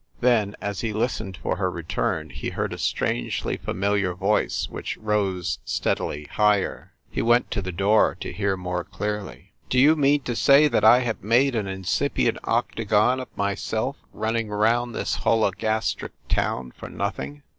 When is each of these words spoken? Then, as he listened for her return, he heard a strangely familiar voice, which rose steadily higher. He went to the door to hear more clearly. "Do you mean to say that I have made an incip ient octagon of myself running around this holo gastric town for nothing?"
Then, 0.19 0.55
as 0.59 0.81
he 0.81 0.93
listened 0.93 1.37
for 1.37 1.57
her 1.57 1.69
return, 1.69 2.31
he 2.31 2.49
heard 2.49 2.73
a 2.73 2.79
strangely 2.79 3.55
familiar 3.57 4.15
voice, 4.15 4.67
which 4.67 4.97
rose 4.97 5.59
steadily 5.63 6.23
higher. 6.27 6.93
He 7.11 7.21
went 7.21 7.51
to 7.51 7.61
the 7.61 7.71
door 7.71 8.17
to 8.21 8.33
hear 8.33 8.57
more 8.57 8.83
clearly. 8.83 9.51
"Do 9.69 9.77
you 9.77 9.95
mean 9.95 10.21
to 10.23 10.35
say 10.35 10.67
that 10.67 10.83
I 10.83 11.01
have 11.01 11.23
made 11.23 11.53
an 11.53 11.67
incip 11.67 12.15
ient 12.17 12.37
octagon 12.45 13.19
of 13.19 13.27
myself 13.37 13.97
running 14.11 14.49
around 14.49 14.93
this 14.93 15.17
holo 15.17 15.51
gastric 15.51 16.13
town 16.27 16.71
for 16.75 16.89
nothing?" 16.89 17.43